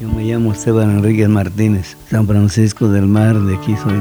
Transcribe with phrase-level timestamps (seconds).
[0.00, 3.98] Yo me llamo Esteban Enríquez Martínez, San Francisco del Mar, de aquí soy.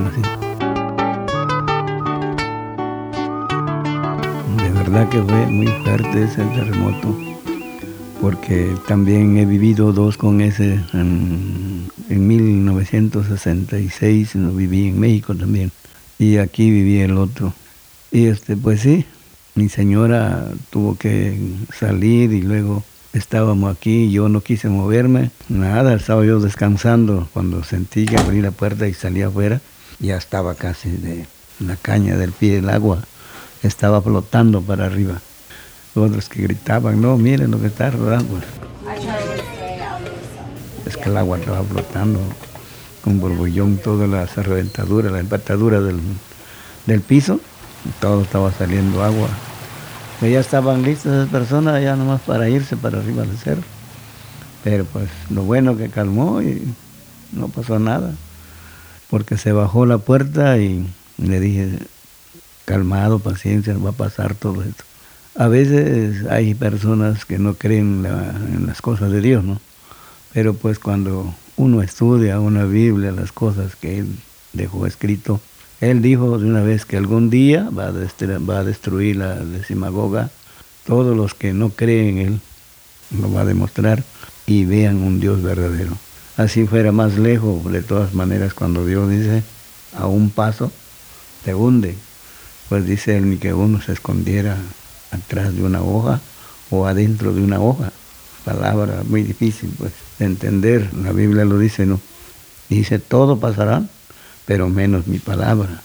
[4.56, 7.14] De verdad que fue muy fuerte ese terremoto,
[8.22, 15.70] porque también he vivido dos con ese en, en 1966, lo viví en México también,
[16.18, 17.52] y aquí viví el otro.
[18.10, 19.04] Y este, pues sí,
[19.54, 21.38] mi señora tuvo que
[21.78, 28.06] salir y luego estábamos aquí, yo no quise moverme, nada, estaba yo descansando cuando sentí
[28.06, 29.62] que abrí la puerta y salí afuera,
[30.00, 31.26] ya estaba casi de
[31.60, 33.04] la caña del pie del agua,
[33.64, 35.20] estaba flotando para arriba.
[35.96, 38.40] Otros que gritaban, no, miren lo que está rodando.
[40.86, 42.20] Es que el agua estaba flotando
[43.04, 46.00] con borbollón, todas las reventaduras, la empatadura del,
[46.86, 47.40] del piso,
[48.00, 49.28] todo estaba saliendo agua
[50.20, 53.64] que ya estaban listas esas personas ya nomás para irse para arriba del cerro.
[54.64, 56.62] Pero pues lo bueno que calmó y
[57.32, 58.14] no pasó nada,
[59.10, 60.86] porque se bajó la puerta y
[61.18, 61.80] le dije,
[62.66, 64.84] calmado, paciencia, va a pasar todo esto.
[65.36, 69.62] A veces hay personas que no creen en las cosas de Dios, ¿no?
[70.34, 74.16] Pero pues cuando uno estudia una Biblia, las cosas que Él
[74.54, 75.40] dejó escrito,
[75.82, 80.30] él dijo de una vez que algún día va a, destruir, la sinagoga.
[80.86, 82.40] Todos los que no creen en Él
[83.18, 84.04] lo va a demostrar
[84.46, 85.92] y vean un Dios verdadero.
[86.36, 89.44] Así fuera más lejos, de todas maneras, cuando Dios dice
[89.96, 90.72] a un paso,
[91.46, 91.96] te hunde.
[92.68, 94.58] Pues dice él ni que uno se escondiera
[95.12, 96.20] atrás de una hoja
[96.70, 97.92] o adentro de una hoja.
[98.44, 100.94] Palabra muy difícil pues de entender.
[100.94, 102.00] La Biblia lo dice, ¿no?
[102.70, 103.84] Dice, todo pasará,
[104.50, 105.80] pero menos mi palabra.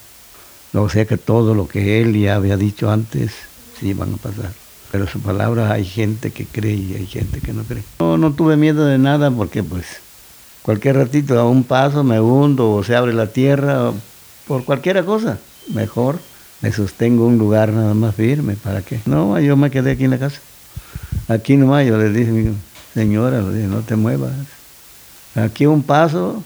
[0.72, 3.30] O sea que todo lo que él ya había dicho antes,
[3.78, 4.52] sí van a pasar.
[4.90, 7.82] Pero su palabra hay gente que cree y hay gente que no cree.
[8.00, 9.84] No, no tuve miedo de nada porque pues
[10.62, 13.92] cualquier ratito a un paso me hundo o se abre la tierra,
[14.48, 15.36] por cualquier cosa.
[15.74, 16.18] Mejor
[16.62, 18.54] me sostengo un lugar nada más firme.
[18.54, 18.98] ¿Para qué?
[19.04, 20.40] No, yo me quedé aquí en la casa.
[21.28, 22.54] Aquí nomás yo le dije,
[22.94, 24.32] señora, no te muevas.
[25.34, 26.42] Aquí un paso,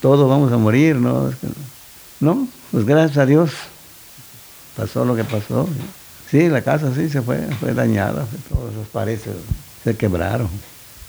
[0.00, 1.30] todos vamos a morir, ¿no?
[2.20, 3.50] No, pues gracias a Dios
[4.76, 5.68] pasó lo que pasó.
[6.30, 9.22] Sí, la casa sí se fue, fue dañada, todas esas paredes
[9.84, 10.48] se quebraron.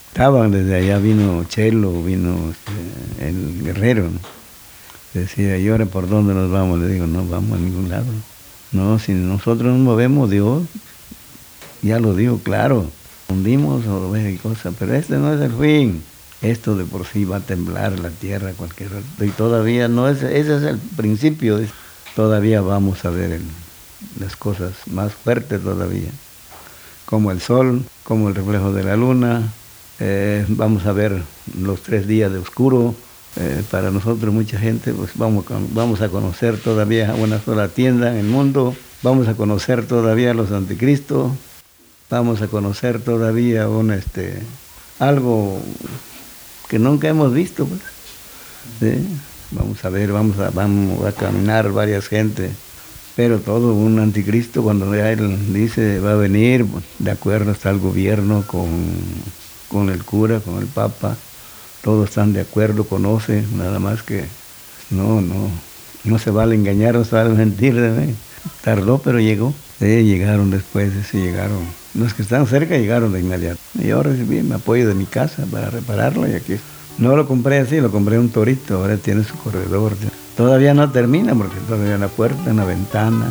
[0.09, 4.09] Estaban desde allá, vino Chelo, vino este, el guerrero.
[5.14, 6.79] Decía, ¿y ahora por dónde nos vamos?
[6.79, 8.06] Le digo, no vamos a ningún lado.
[8.72, 10.64] No, si nosotros nos movemos, Dios,
[11.81, 12.85] ya lo digo claro,
[13.29, 16.03] hundimos o cosas, pero este no es el fin
[16.41, 19.25] esto de por sí va a temblar la tierra cualquier rato.
[19.25, 21.59] Y todavía no es, ese es el principio,
[22.15, 23.39] todavía vamos a ver
[24.19, 26.09] las cosas más fuertes todavía,
[27.05, 29.51] como el sol, como el reflejo de la luna,
[29.99, 31.23] eh, vamos a ver
[31.59, 32.93] los tres días de oscuro.
[33.39, 38.17] Eh, para nosotros, mucha gente, pues vamos, vamos a conocer todavía una sola tienda en
[38.17, 41.33] el mundo, vamos a conocer todavía los anticristos,
[42.09, 44.41] vamos a conocer todavía un, este,
[44.97, 45.61] algo
[46.67, 47.67] que nunca hemos visto.
[47.67, 48.97] Pues.
[49.51, 52.50] Vamos a ver, vamos a, caminar varias gente,
[53.16, 57.69] pero todo un anticristo cuando ya él dice va a venir, pues, de acuerdo está
[57.69, 61.16] el gobierno con, el cura, con el papa,
[61.81, 64.25] todos están de acuerdo, conoce, nada más que
[64.89, 65.49] no, no,
[66.03, 67.73] no se vale engañar, no se vale mentir.
[67.73, 68.13] mí.
[68.61, 69.53] Tardó, pero llegó.
[69.79, 71.59] llegaron después, sí, llegaron.
[71.97, 73.59] Los que están cerca llegaron de inmediato.
[73.75, 76.58] Y yo recibí mi apoyo de mi casa para repararlo y aquí
[76.97, 79.94] no lo compré así, lo compré un torito, ahora tiene su corredor.
[80.35, 83.25] Todavía no termina porque todavía la puerta, en la ventana,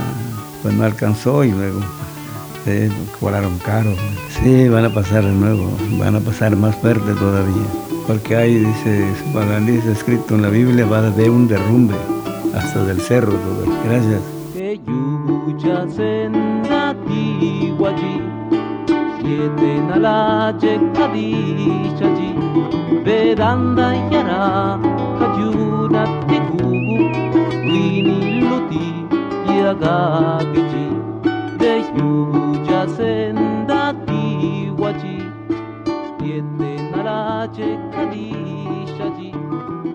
[0.62, 1.80] pues no alcanzó y luego
[2.64, 2.90] se
[3.20, 3.94] cobraron caro.
[4.42, 7.66] Sí, van a pasar de nuevo, van a pasar más fuerte todavía.
[8.06, 9.04] Porque ahí dice,
[9.66, 11.94] dice escrito en la Biblia, va a haber un derrumbe
[12.54, 13.32] hasta del cerro.
[13.32, 13.66] Todo.
[13.84, 14.20] Gracias.
[19.26, 22.30] Yetenala Jekadishaji
[23.04, 24.78] Vedanda Yara
[25.18, 26.96] Kajuna Tikubu
[27.68, 28.18] Wini
[28.48, 28.86] Luti
[29.60, 30.86] Yagagichi
[31.60, 35.18] Deyuja Senda Tiwaji
[36.28, 37.18] Yetenala
[37.56, 39.30] Jekadishaji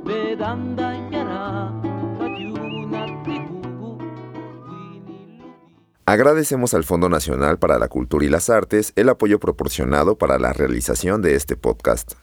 [0.06, 1.01] Vedanda Yara
[6.12, 10.52] Agradecemos al Fondo Nacional para la Cultura y las Artes el apoyo proporcionado para la
[10.52, 12.16] realización de este podcast.